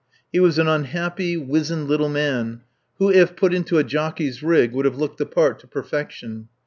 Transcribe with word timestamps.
He 0.33 0.39
was 0.39 0.57
an 0.57 0.67
unhappy, 0.67 1.37
wizened 1.37 1.87
little 1.87 2.09
man, 2.09 2.61
who 2.97 3.11
if 3.11 3.35
put 3.35 3.53
into 3.53 3.77
a 3.77 3.83
jockey's 3.83 4.41
rig 4.41 4.71
would 4.71 4.85
have 4.85 4.97
looked 4.97 5.19
the 5.19 5.27
part 5.27 5.59
to 5.59 5.67
perfection. 5.67 6.47